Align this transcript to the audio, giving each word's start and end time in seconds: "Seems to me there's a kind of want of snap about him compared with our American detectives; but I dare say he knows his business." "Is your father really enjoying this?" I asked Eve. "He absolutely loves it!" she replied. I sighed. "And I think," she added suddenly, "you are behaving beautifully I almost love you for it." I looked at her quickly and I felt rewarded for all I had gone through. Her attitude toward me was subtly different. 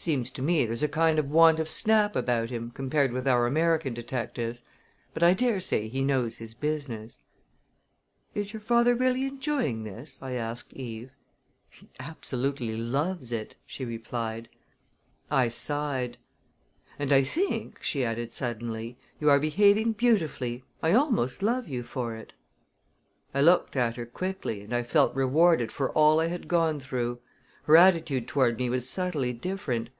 "Seems 0.00 0.30
to 0.30 0.40
me 0.40 0.64
there's 0.64 0.82
a 0.82 0.88
kind 0.88 1.18
of 1.18 1.30
want 1.30 1.58
of 1.60 1.68
snap 1.68 2.16
about 2.16 2.48
him 2.48 2.70
compared 2.70 3.12
with 3.12 3.28
our 3.28 3.46
American 3.46 3.92
detectives; 3.92 4.62
but 5.12 5.22
I 5.22 5.34
dare 5.34 5.60
say 5.60 5.88
he 5.88 6.02
knows 6.02 6.38
his 6.38 6.54
business." 6.54 7.18
"Is 8.34 8.54
your 8.54 8.60
father 8.62 8.94
really 8.94 9.24
enjoying 9.26 9.84
this?" 9.84 10.18
I 10.22 10.32
asked 10.32 10.72
Eve. 10.72 11.10
"He 11.68 11.90
absolutely 11.98 12.78
loves 12.78 13.30
it!" 13.30 13.56
she 13.66 13.84
replied. 13.84 14.48
I 15.30 15.48
sighed. 15.48 16.16
"And 16.98 17.12
I 17.12 17.22
think," 17.22 17.82
she 17.82 18.02
added 18.02 18.32
suddenly, 18.32 18.96
"you 19.20 19.28
are 19.28 19.38
behaving 19.38 19.92
beautifully 19.92 20.64
I 20.82 20.94
almost 20.94 21.42
love 21.42 21.68
you 21.68 21.82
for 21.82 22.16
it." 22.16 22.32
I 23.34 23.42
looked 23.42 23.76
at 23.76 23.96
her 23.96 24.06
quickly 24.06 24.62
and 24.62 24.72
I 24.74 24.82
felt 24.82 25.14
rewarded 25.14 25.70
for 25.70 25.90
all 25.90 26.20
I 26.20 26.28
had 26.28 26.48
gone 26.48 26.80
through. 26.80 27.20
Her 27.64 27.76
attitude 27.76 28.26
toward 28.26 28.58
me 28.58 28.68
was 28.68 28.88
subtly 28.88 29.32
different. 29.32 29.90